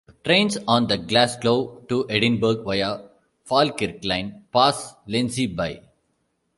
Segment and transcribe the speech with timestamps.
[0.23, 3.07] Trains on the Glasgow to Edinburgh via
[3.45, 5.79] Falkirk Line pass Lenzie by.